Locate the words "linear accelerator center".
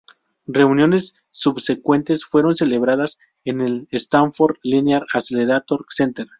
4.63-6.27